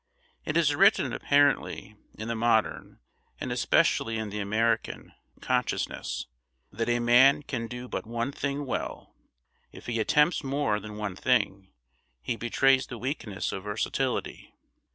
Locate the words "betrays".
12.35-12.87